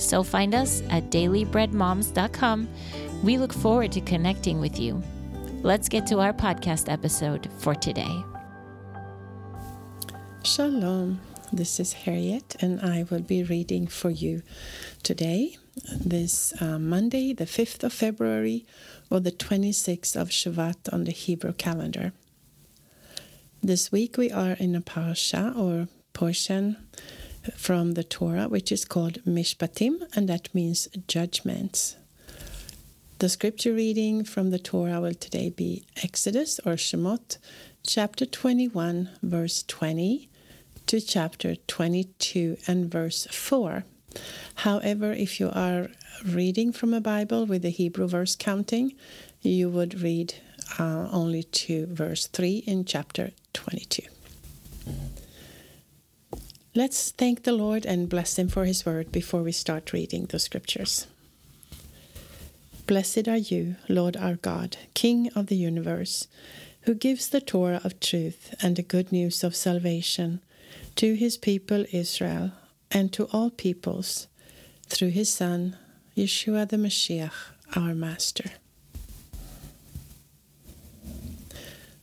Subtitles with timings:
[0.00, 2.68] So find us at dailybreadmoms.com.
[3.22, 5.02] We look forward to connecting with you.
[5.62, 8.24] Let's get to our podcast episode for today.
[10.42, 11.20] Shalom.
[11.52, 14.42] This is Harriet, and I will be reading for you
[15.02, 15.56] today,
[16.00, 18.64] this uh, Monday, the 5th of February,
[19.10, 22.12] or the 26th of Shevat on the Hebrew calendar.
[23.62, 26.76] This week we are in a parasha or portion
[27.56, 31.96] from the Torah, which is called Mishpatim, and that means judgments.
[33.18, 37.38] The scripture reading from the Torah will today be Exodus or Shemot,
[37.86, 40.28] chapter 21, verse 20
[40.86, 43.84] to chapter 22 and verse 4.
[44.56, 45.88] However, if you are
[46.26, 48.94] reading from a Bible with the Hebrew verse counting,
[49.42, 50.34] you would read
[50.78, 54.02] uh, only to verse 3 in chapter 22.
[56.80, 60.38] Let's thank the Lord and bless Him for His word before we start reading the
[60.38, 61.06] scriptures.
[62.86, 66.26] Blessed are you, Lord our God, King of the universe,
[66.84, 70.40] who gives the Torah of truth and the good news of salvation
[70.96, 72.52] to His people Israel
[72.90, 74.28] and to all peoples
[74.86, 75.76] through His Son,
[76.16, 78.52] Yeshua the Mashiach, our Master.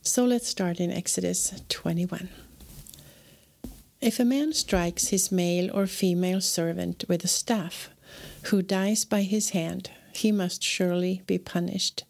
[0.02, 2.28] So let's start in Exodus 21.
[4.00, 7.90] If a man strikes his male or female servant with a staff,
[8.44, 12.04] who dies by his hand, he must surely be punished.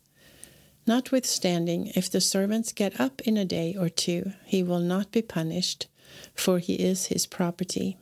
[0.87, 5.23] Notwithstanding, if the servants get up in a day or two, he will not be
[5.23, 5.87] punished,
[6.35, 7.97] for he is his property.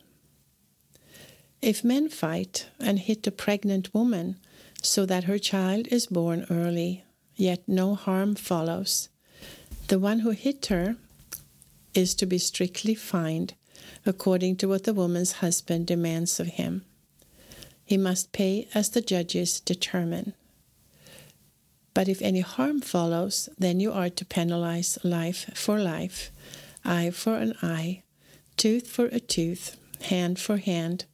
[1.61, 4.37] If men fight and hit a pregnant woman
[4.81, 7.03] so that her child is born early,
[7.35, 9.07] yet no harm follows,
[9.87, 10.97] the one who hit her
[11.93, 13.53] is to be strictly fined
[14.07, 16.85] according to what the woman's husband demands of him.
[17.83, 20.33] He must pay as the judges determine.
[21.93, 26.31] But if any harm follows, then you are to penalize life for life,
[26.85, 28.03] eye for an eye,
[28.55, 31.05] tooth for a tooth, hand for hand,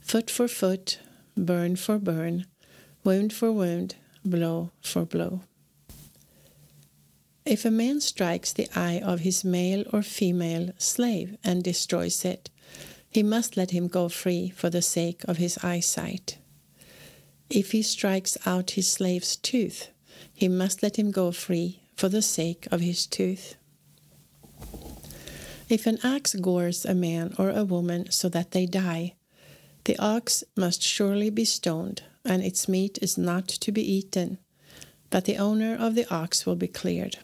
[0.00, 1.00] foot for foot,
[1.36, 2.46] burn for burn,
[3.04, 5.40] wound for wound, blow for blow.
[7.48, 12.50] If a man strikes the eye of his male or female slave and destroys it,
[13.08, 16.36] he must let him go free for the sake of his eyesight.
[17.48, 19.88] If he strikes out his slave's tooth,
[20.34, 23.56] he must let him go free for the sake of his tooth.
[25.70, 29.14] If an ox gores a man or a woman so that they die,
[29.84, 34.36] the ox must surely be stoned, and its meat is not to be eaten,
[35.08, 37.16] but the owner of the ox will be cleared.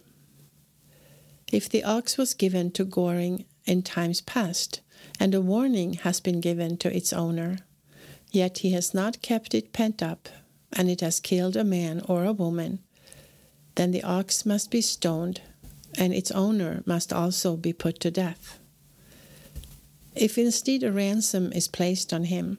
[1.54, 4.80] If the ox was given to goring in times past,
[5.20, 7.58] and a warning has been given to its owner,
[8.32, 10.28] yet he has not kept it pent up,
[10.72, 12.80] and it has killed a man or a woman,
[13.76, 15.42] then the ox must be stoned,
[15.96, 18.58] and its owner must also be put to death.
[20.16, 22.58] If instead a ransom is placed on him,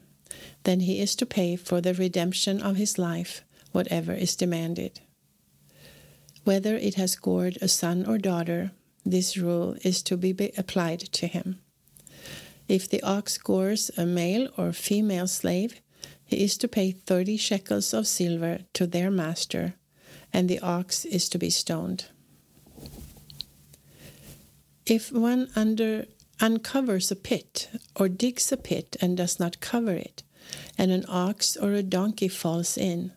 [0.62, 5.00] then he is to pay for the redemption of his life whatever is demanded.
[6.44, 8.72] Whether it has gored a son or daughter,
[9.06, 11.60] this rule is to be applied to him.
[12.68, 15.80] If the ox gores a male or female slave,
[16.24, 19.74] he is to pay thirty shekels of silver to their master,
[20.32, 22.06] and the ox is to be stoned.
[24.84, 26.06] If one under
[26.40, 30.24] uncovers a pit or digs a pit and does not cover it,
[30.76, 33.12] and an ox or a donkey falls in,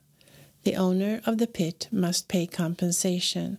[0.63, 3.57] the owner of the pit must pay compensation.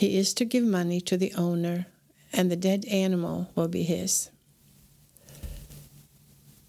[0.00, 1.84] He is to give money to the owner,
[2.32, 4.30] and the dead animal will be his.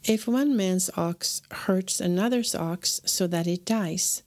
[0.04, 4.22] If one man's ox hurts another's ox so that it dies,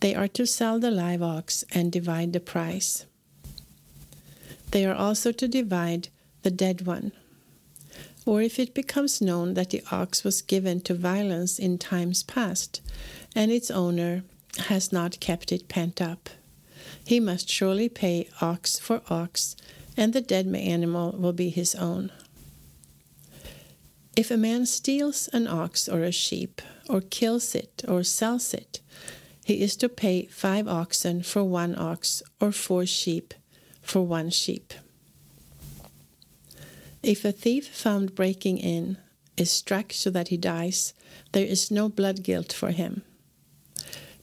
[0.00, 3.06] they are to sell the live ox and divide the price.
[4.72, 6.08] They are also to divide
[6.42, 7.12] the dead one.
[8.26, 12.82] Or if it becomes known that the ox was given to violence in times past,
[13.34, 14.22] and its owner
[14.68, 16.28] has not kept it pent up,
[17.06, 19.56] he must surely pay ox for ox,
[19.96, 22.10] and the dead animal will be his own.
[24.16, 28.80] If a man steals an ox or a sheep, or kills it, or sells it,
[29.44, 33.34] he is to pay five oxen for one ox, or four sheep
[33.82, 34.72] for one sheep.
[37.02, 38.96] If a thief found breaking in
[39.36, 40.94] is struck so that he dies,
[41.32, 43.02] there is no blood guilt for him.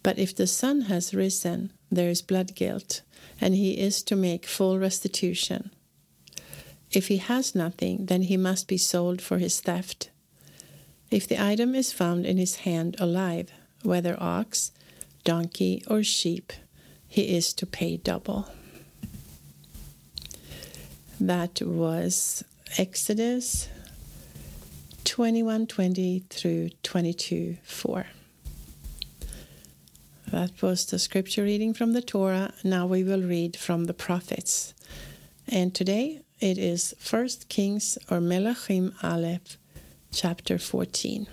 [0.04, 3.02] But if the sun has risen, there is blood guilt,
[3.40, 5.72] and he is to make full restitution.
[6.92, 10.10] If he has nothing, then he must be sold for his theft.
[11.10, 13.52] If the item is found in his hand alive,
[13.84, 14.72] whether ox,
[15.24, 16.54] donkey, or sheep,
[17.08, 18.50] he is to pay double.
[21.20, 22.44] That was
[22.78, 23.68] Exodus
[25.04, 28.06] 21:20 through 22:4.
[30.32, 32.54] That was the scripture reading from the Torah.
[32.64, 34.74] Now we will read from the prophets.
[35.50, 39.58] And today it is 1 Kings or Melachim Aleph,
[40.14, 41.28] chapter 14.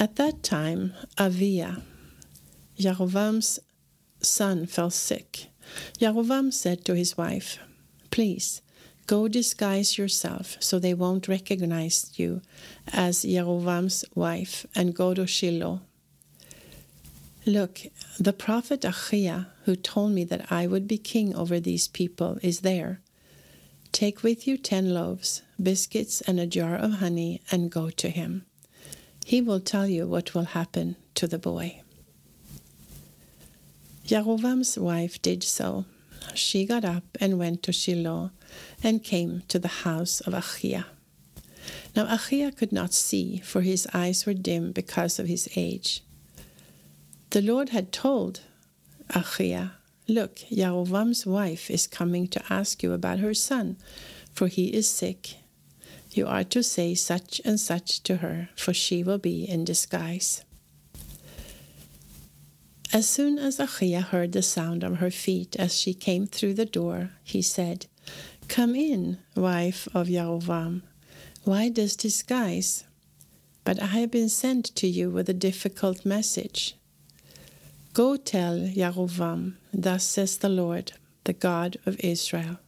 [0.00, 1.82] At that time, Aviah,
[2.80, 3.60] Jeroboam's
[4.20, 5.46] son, fell sick.
[6.00, 7.60] Jeroboam said to his wife,
[8.10, 8.60] Please,
[9.08, 12.40] go disguise yourself so they won't recognize you
[12.92, 15.80] as Jeroboam's wife and go to Shiloh
[17.48, 17.80] Look,
[18.20, 22.60] the prophet Achiah, who told me that I would be king over these people, is
[22.60, 23.00] there.
[23.90, 28.44] Take with you ten loaves, biscuits, and a jar of honey, and go to him.
[29.24, 31.80] He will tell you what will happen to the boy.
[34.04, 35.86] Jeroboam's wife did so.
[36.34, 38.30] She got up and went to Shiloh
[38.82, 40.84] and came to the house of Achiah.
[41.94, 46.02] Now Achiah could not see, for his eyes were dim because of his age.
[47.30, 48.40] The Lord had told
[49.10, 49.72] Achiah,
[50.06, 53.76] Look, Jeroboam's wife is coming to ask you about her son,
[54.32, 55.36] for he is sick.
[56.10, 60.44] You are to say such and such to her, for she will be in disguise.
[62.92, 66.64] As soon as Achiah heard the sound of her feet as she came through the
[66.64, 67.86] door, he said,
[68.48, 70.82] Come in, wife of Jeroboam.
[71.44, 72.84] Why this disguise?
[73.64, 76.76] But I have been sent to you with a difficult message.
[77.92, 80.92] Go tell Jeroboam, Thus says the Lord,
[81.24, 82.58] the God of Israel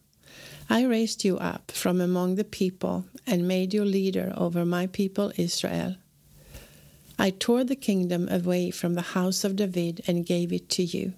[0.72, 5.32] I raised you up from among the people and made you leader over my people
[5.36, 5.96] Israel.
[7.20, 11.12] I tore the kingdom away from the house of David and gave it to you.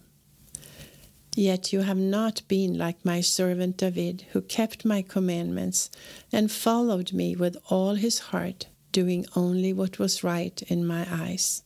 [1.36, 5.90] Yet you have not been like my servant David, who kept my commandments
[6.32, 11.62] and followed me with all his heart, doing only what was right in my eyes.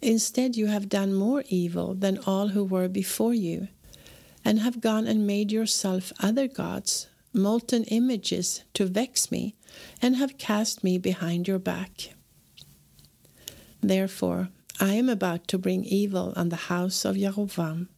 [0.00, 3.68] Instead, you have done more evil than all who were before you,
[4.44, 9.54] and have gone and made yourself other gods, molten images, to vex me,
[10.02, 12.14] and have cast me behind your back.
[13.82, 14.48] Therefore,
[14.78, 17.88] I am about to bring evil on the house of Jeroboam.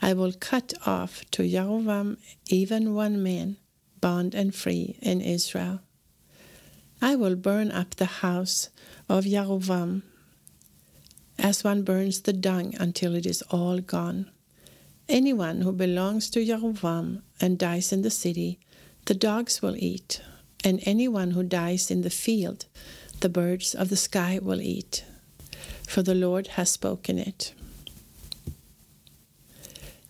[0.00, 2.16] I will cut off to Jeroboam
[2.46, 3.58] even one man,
[4.00, 5.80] bond and free, in Israel.
[7.02, 8.70] I will burn up the house
[9.08, 10.02] of Jeroboam
[11.38, 14.30] as one burns the dung until it is all gone.
[15.08, 18.58] Anyone who belongs to Jeroboam and dies in the city,
[19.04, 20.20] the dogs will eat,
[20.64, 22.66] and anyone who dies in the field,
[23.20, 25.04] the birds of the sky will eat.
[25.88, 27.54] For the Lord has spoken it.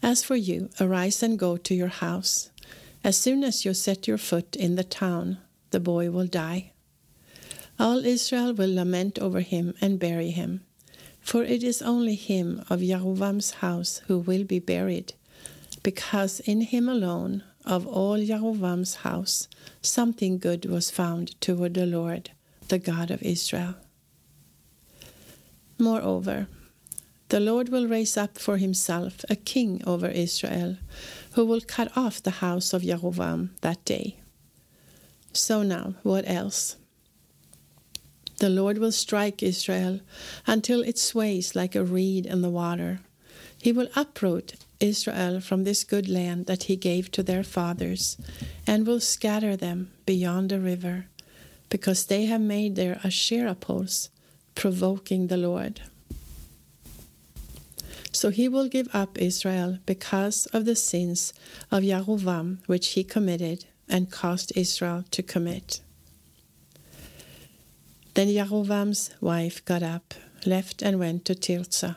[0.02, 2.50] As for you, arise and go to your house.
[3.04, 5.38] As soon as you set your foot in the town,
[5.70, 6.72] the boy will die.
[7.78, 10.62] All Israel will lament over him and bury him.
[11.20, 15.14] For it is only him of Jeroboam's house who will be buried,
[15.84, 19.46] because in him alone of all Jeroboam's house
[19.80, 22.32] something good was found toward the Lord,
[22.66, 23.76] the God of Israel.
[25.78, 26.48] Moreover,
[27.28, 30.76] the Lord will raise up for himself a king over Israel,
[31.32, 34.16] who will cut off the house of Jeroboam that day.
[35.32, 36.76] So now, what else?
[38.38, 40.00] The Lord will strike Israel
[40.46, 43.00] until it sways like a reed in the water.
[43.60, 48.16] He will uproot Israel from this good land that he gave to their fathers,
[48.66, 51.06] and will scatter them beyond the river,
[51.68, 54.08] because they have made their Asherah poles,
[54.58, 55.80] provoking the Lord.
[58.10, 61.32] So he will give up Israel because of the sins
[61.70, 65.80] of Yarovam which he committed and caused Israel to commit.
[68.14, 71.96] Then Yarovam's wife got up, left, and went to Tirzah.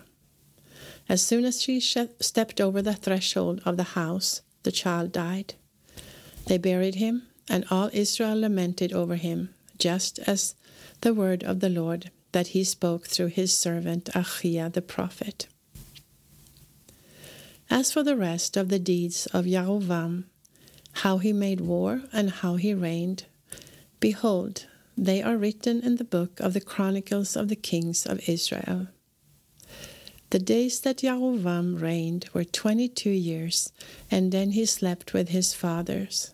[1.09, 5.55] As soon as she stepped over the threshold of the house, the child died.
[6.45, 9.49] They buried him, and all Israel lamented over him,
[9.79, 10.53] just as
[11.01, 15.47] the word of the Lord that he spoke through his servant Achiah the prophet.
[17.69, 20.25] As for the rest of the deeds of Yarovam,
[20.93, 23.25] how he made war and how he reigned,
[23.99, 24.65] behold,
[24.97, 28.87] they are written in the book of the Chronicles of the Kings of Israel.
[30.31, 33.71] The days that Yarovam reigned were twenty two years,
[34.09, 36.33] and then he slept with his fathers.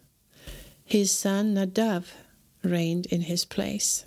[0.86, 2.06] His son Nadav
[2.64, 4.06] reigned in his place.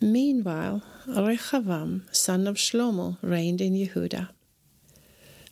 [0.00, 4.28] Meanwhile, Rechavam, son of Shlomo, reigned in Yehuda.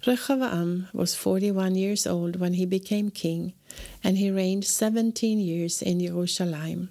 [0.05, 3.55] Rechavam was 41 years old when he became king,
[4.03, 6.91] and he reigned 17 years in Jerusalem,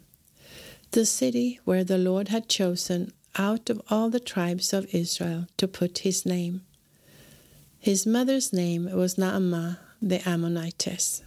[0.92, 5.68] the city where the Lord had chosen out of all the tribes of Israel to
[5.68, 6.62] put his name.
[7.80, 11.22] His mother's name was Naamah the Ammonitess.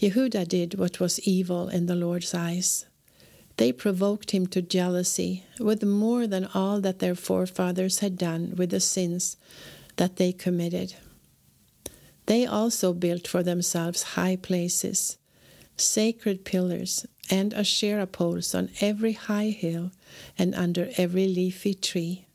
[0.00, 2.86] Yehuda did what was evil in the Lord's eyes.
[3.56, 8.70] They provoked him to jealousy with more than all that their forefathers had done with
[8.70, 9.36] the sins
[9.96, 10.94] that they committed.
[12.26, 15.18] They also built for themselves high places,
[15.76, 19.92] sacred pillars, and Asherah poles on every high hill
[20.38, 22.26] and under every leafy tree.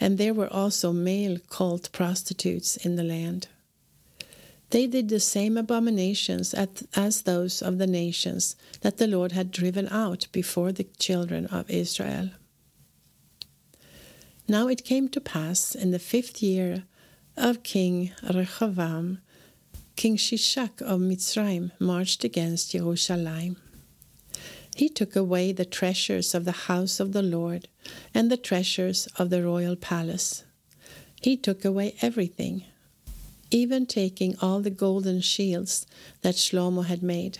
[0.00, 3.48] And there were also male cult prostitutes in the land.
[4.72, 6.54] They did the same abominations
[6.94, 11.68] as those of the nations that the Lord had driven out before the children of
[11.68, 12.30] Israel.
[14.48, 16.84] Now it came to pass in the fifth year
[17.36, 19.20] of King Rehoboam,
[19.96, 23.58] King Shishak of Mitzrayim marched against Jerusalem.
[24.74, 27.68] He took away the treasures of the house of the Lord
[28.14, 30.44] and the treasures of the royal palace.
[31.20, 32.64] He took away everything,
[33.52, 35.86] even taking all the golden shields
[36.22, 37.38] that Shlomo had made.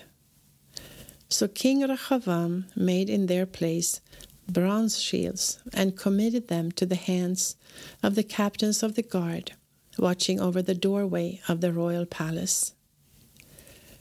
[1.29, 4.01] So King Rehoboam made in their place
[4.47, 7.57] bronze shields and committed them to the hands
[8.03, 9.53] of the captains of the guard,
[9.99, 12.75] watching over the doorway of the royal palace.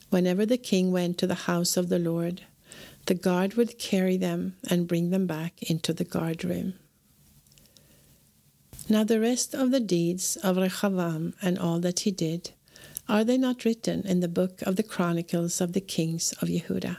[0.10, 2.41] Whenever the king went to the house of the Lord,
[3.06, 6.74] the guard would carry them and bring them back into the guard room.
[8.91, 12.51] Now, the rest of the deeds of Rehoboam and all that he did,
[13.07, 16.98] are they not written in the book of the Chronicles of the Kings of Yehuda?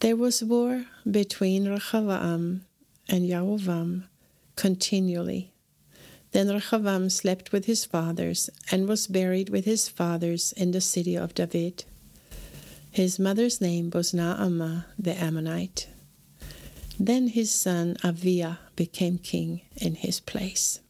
[0.00, 2.66] There was war between Rehoboam
[3.08, 4.04] and Yarovam
[4.56, 5.54] continually.
[6.32, 11.16] Then Rehoboam slept with his fathers and was buried with his fathers in the city
[11.16, 11.86] of David.
[12.90, 15.88] His mother's name was Naamah the Ammonite.
[17.00, 20.80] Then his son Aviah became king in his place.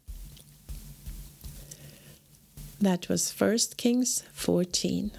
[2.81, 5.13] That was 1 Kings 14.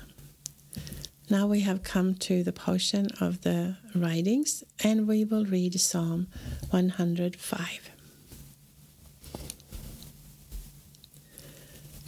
[1.29, 6.27] Now we have come to the portion of the writings and we will read Psalm
[6.69, 7.89] 105.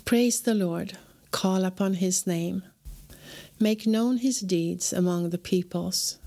[0.06, 0.98] Praise the Lord,
[1.32, 2.64] call upon his name.
[3.60, 6.20] Make known his deeds among the peoples.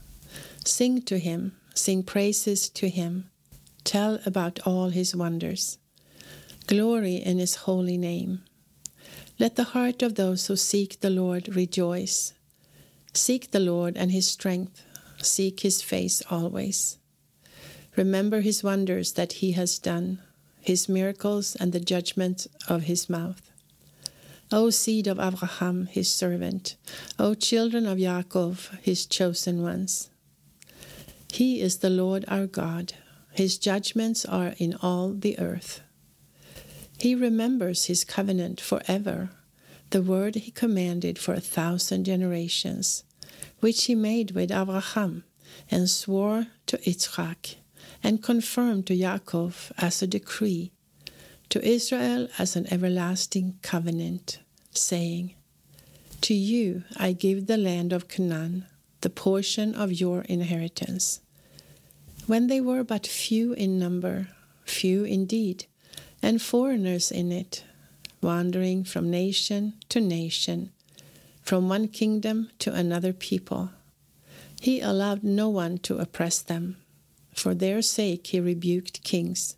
[0.64, 3.29] Sing to him, sing praises to him.
[3.90, 5.78] Tell about all his wonders.
[6.68, 8.42] Glory in his holy name.
[9.36, 12.32] Let the heart of those who seek the Lord rejoice.
[13.14, 14.84] Seek the Lord and his strength.
[15.20, 16.98] Seek his face always.
[17.96, 20.20] Remember his wonders that he has done,
[20.60, 23.50] his miracles and the judgment of his mouth.
[24.52, 26.76] O seed of Abraham, his servant,
[27.18, 30.10] O children of Yaakov, his chosen ones.
[31.32, 32.92] He is the Lord our God,
[33.32, 35.80] his judgments are in all the earth.
[36.98, 39.30] He remembers his covenant forever,
[39.90, 43.04] the word he commanded for a thousand generations,
[43.60, 45.24] which he made with Abraham
[45.70, 47.56] and swore to Yitzchak
[48.02, 50.72] and confirmed to Yaakov as a decree
[51.50, 54.38] to Israel as an everlasting covenant,
[54.72, 55.34] saying,
[56.22, 58.66] To you I give the land of Canaan,
[59.00, 61.20] the portion of your inheritance.
[62.30, 64.28] When they were but few in number,
[64.64, 65.66] few indeed,
[66.22, 67.64] and foreigners in it,
[68.22, 70.70] wandering from nation to nation,
[71.42, 73.72] from one kingdom to another people.
[74.60, 76.76] He allowed no one to oppress them.
[77.34, 79.56] For their sake he rebuked kings.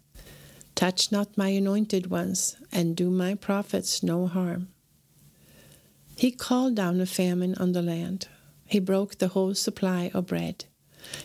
[0.74, 4.68] Touch not my anointed ones, and do my prophets no harm.
[6.16, 8.28] He called down a famine on the land.
[8.64, 10.64] He broke the whole supply of bread.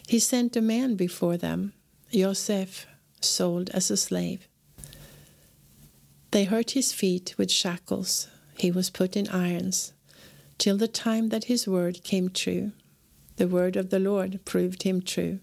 [0.08, 1.74] He sent a man before them,
[2.12, 2.88] Joseph,
[3.22, 4.48] sold as a slave.
[6.32, 8.28] They hurt his feet with shackles.
[8.58, 9.94] He was put in irons,
[10.58, 12.72] till the time that his word came true.
[13.38, 15.40] The word of the Lord proved him true.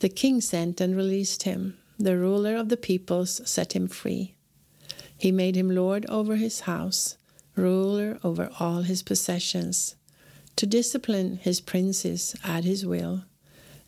[0.00, 1.78] The king sent and released him.
[1.98, 4.36] The ruler of the peoples set him free.
[5.16, 7.16] He made him lord over his house,
[7.56, 9.96] ruler over all his possessions,
[10.58, 13.22] to discipline his princes at his will,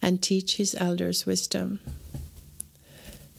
[0.00, 1.80] and teach his elders wisdom.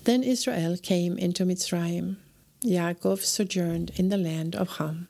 [0.03, 2.17] Then Israel came into Mitzrayim.
[2.61, 5.07] Yaakov sojourned in the land of Ham.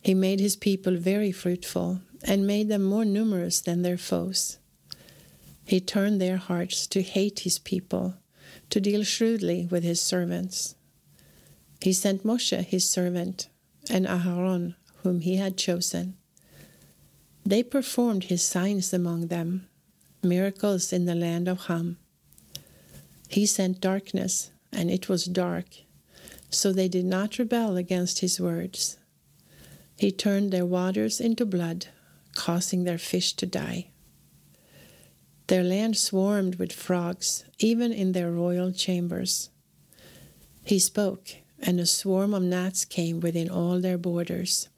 [0.00, 4.58] He made his people very fruitful and made them more numerous than their foes.
[5.64, 8.14] He turned their hearts to hate his people,
[8.70, 10.76] to deal shrewdly with his servants.
[11.80, 13.48] He sent Moshe, his servant,
[13.90, 16.14] and Aharon, whom he had chosen.
[17.44, 19.68] They performed his signs among them,
[20.22, 21.98] miracles in the land of Ham.
[23.28, 25.66] He sent darkness, and it was dark,
[26.50, 28.98] so they did not rebel against his words.
[29.96, 31.86] He turned their waters into blood,
[32.34, 33.88] causing their fish to die.
[35.48, 39.50] Their land swarmed with frogs, even in their royal chambers.
[40.64, 44.68] He spoke, and a swarm of gnats came within all their borders.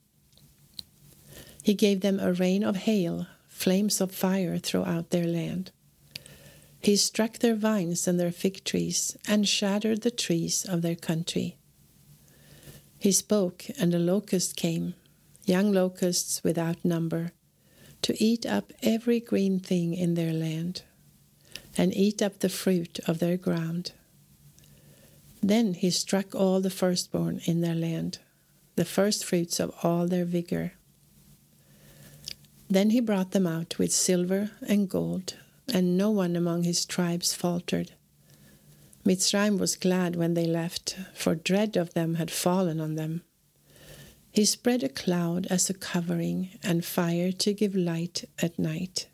[1.62, 5.70] He gave them a rain of hail, flames of fire throughout their land.
[6.80, 11.58] He struck their vines and their fig trees, and shattered the trees of their country.
[12.98, 14.94] He spoke, and a locust came,
[15.44, 17.32] young locusts without number,
[18.02, 20.82] to eat up every green thing in their land,
[21.76, 23.92] and eat up the fruit of their ground.
[25.42, 28.18] Then he struck all the firstborn in their land,
[28.76, 30.72] the firstfruits of all their vigor.
[32.70, 35.34] Then he brought them out with silver and gold,
[35.66, 37.90] and no one among his tribes faltered.
[39.04, 43.22] Mitzrayim was glad when they left, for dread of them had fallen on them.
[44.30, 49.08] He spread a cloud as a covering and fire to give light at night.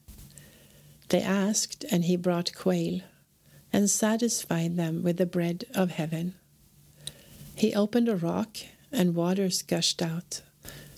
[1.08, 3.00] They asked, and he brought quail,
[3.72, 6.34] and satisfied them with the bread of heaven.
[7.54, 8.58] He opened a rock,
[8.92, 10.42] and waters gushed out,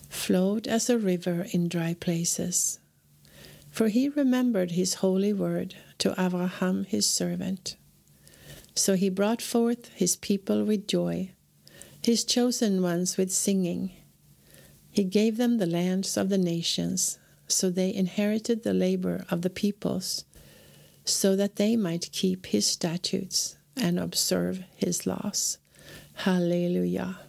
[0.09, 2.79] flowed as a river in dry places.
[3.71, 7.75] For he remembered his holy word to Abraham his servant.
[8.75, 11.31] So he brought forth his people with joy,
[12.03, 13.91] his chosen ones with singing.
[14.89, 19.49] He gave them the lands of the nations, so they inherited the labor of the
[19.49, 20.25] peoples,
[21.05, 25.57] so that they might keep his statutes and observe his laws.
[26.13, 27.19] Hallelujah.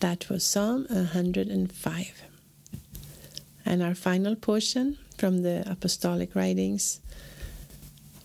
[0.00, 2.22] That was Psalm 105.
[3.66, 7.00] And our final portion from the Apostolic Writings.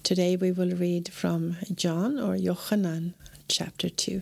[0.02, 3.14] Today we will read from John or Yochanan
[3.50, 4.22] chapter 2.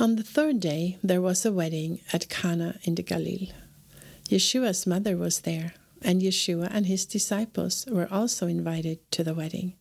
[0.00, 3.50] On the third day, there was a wedding at Cana in the Galilee.
[4.30, 9.74] Yeshua's mother was there, and Yeshua and his disciples were also invited to the wedding.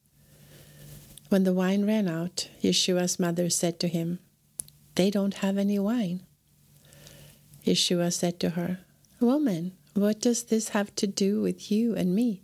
[1.29, 4.19] When the wine ran out, Yeshua's mother said to him,
[4.95, 6.21] They don't have any wine.
[7.65, 8.79] Yeshua said to her,
[9.19, 12.41] Woman, what does this have to do with you and me?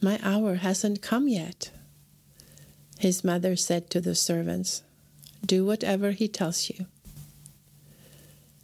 [0.00, 1.70] My hour hasn't come yet.
[2.98, 4.82] His mother said to the servants,
[5.44, 6.86] Do whatever he tells you.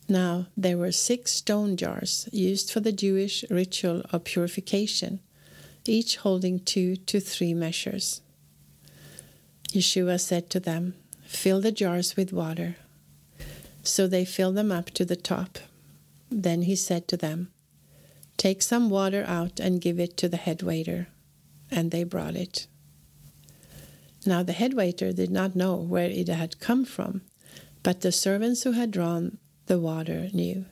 [0.09, 5.21] Now there were six stone jars used for the Jewish ritual of purification,
[5.87, 8.23] each holding two to three measures.
[9.73, 12.77] Yeshua said to them, Fill the jars with water.
[13.83, 15.59] So they filled them up to the top.
[16.31, 17.51] Then he said to them,
[18.37, 21.09] Take some water out and give it to the head waiter.
[21.71, 22.67] And they brought it.
[24.25, 27.23] Now the head waiter did not know where it had come from,
[27.83, 30.67] but the servants who had drawn the water knew.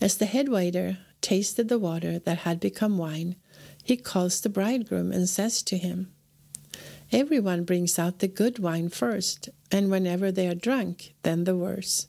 [0.00, 3.36] As the head waiter tasted the water that had become wine,
[3.82, 6.12] he calls the bridegroom and says to him,
[7.10, 12.06] Everyone brings out the good wine first, and whenever they are drunk, then the worse.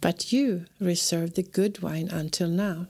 [0.00, 2.88] But you reserve the good wine until now.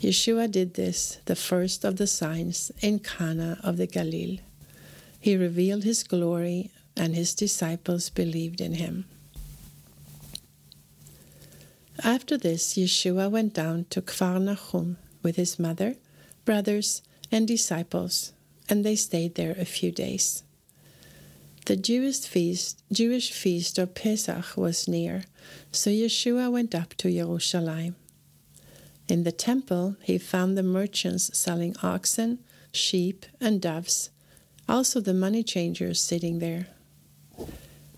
[0.00, 4.40] Yeshua did this, the first of the signs, in Cana of the Galilee.
[5.20, 9.04] He revealed his glory, and his disciples believed in him.
[12.02, 15.96] After this, Yeshua went down to Kfar-Nachum with his mother,
[16.44, 18.32] brothers, and disciples,
[18.68, 20.42] and they stayed there a few days.
[21.66, 25.24] The Jewish feast, Jewish feast of Pesach was near,
[25.72, 27.96] so Yeshua went up to Jerusalem.
[29.08, 32.38] In the temple, he found the merchants selling oxen,
[32.72, 34.10] sheep, and doves,
[34.68, 36.68] also the money changers sitting there.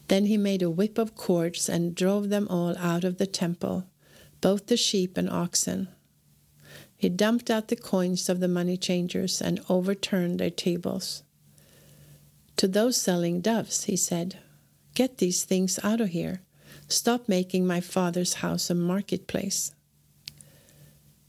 [0.09, 3.87] Then he made a whip of cords and drove them all out of the temple,
[4.40, 5.88] both the sheep and oxen.
[6.96, 11.22] He dumped out the coins of the money changers and overturned their tables.
[12.56, 14.38] To those selling doves, he said,
[14.94, 16.40] Get these things out of here.
[16.88, 19.72] Stop making my father's house a marketplace.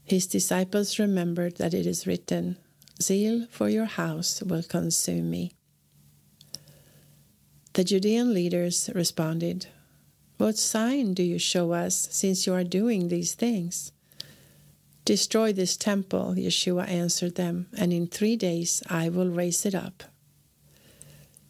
[0.04, 2.56] His disciples remembered that it is written,
[3.02, 5.52] Zeal for your house will consume me.
[7.74, 9.66] The Judean leaders responded,
[10.38, 13.92] What sign do you show us since you are doing these things?
[15.08, 20.02] Destroy this temple, Yeshua answered them, and in three days I will raise it up.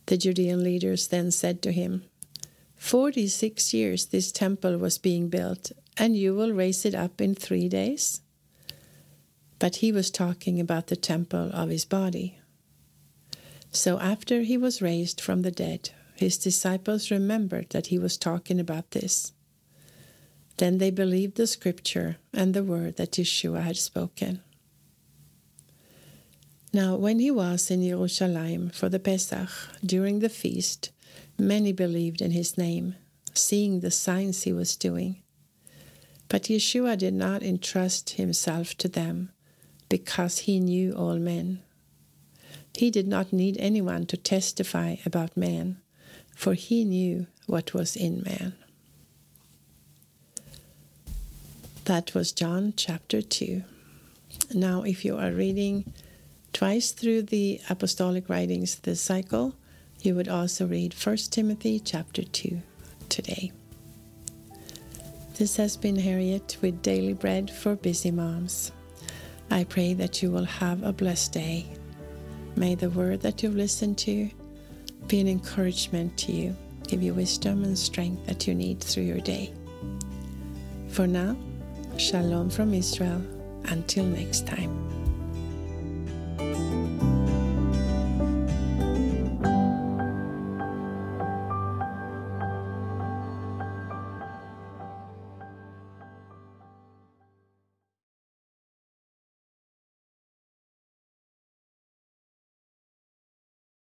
[0.07, 2.05] The Judean leaders then said to him,
[2.77, 7.35] Forty six years this temple was being built, and you will raise it up in
[7.35, 8.21] three days?
[9.59, 12.39] but he was talking about the temple of his body.
[13.73, 18.61] So after he was raised from the dead, his disciples remembered that he was talking
[18.61, 19.33] about this.
[20.59, 24.43] Then they believed the scripture and the word that Yeshua had spoken.
[26.73, 29.49] Now, when he was in Jerusalem for the Pesach
[29.85, 30.91] during the feast,
[31.39, 32.97] many believed in his name,
[33.33, 35.23] seeing the signs he was doing.
[36.29, 39.31] But Yeshua did not entrust himself to them
[39.89, 41.63] because he knew all men.
[42.75, 45.79] He did not need anyone to testify about man,
[46.35, 48.55] for he knew what was in man.
[51.89, 53.63] That was John chapter 2.
[54.53, 55.91] Now, if you are reading
[56.53, 59.55] twice through the apostolic writings, this cycle,
[60.03, 62.61] you would also read 1 Timothy chapter 2
[63.09, 63.53] today.
[65.39, 68.71] This has been Harriet with Daily Bread for Busy Moms.
[69.51, 71.65] I pray that you will have a blessed day.
[72.55, 74.29] May the word that you've listened to
[75.07, 76.55] be an encouragement to you,
[76.87, 79.55] give you wisdom and strength that you need through your day.
[80.91, 81.35] For now,
[81.99, 83.21] Shalom from Israel.
[83.65, 84.88] Until next time.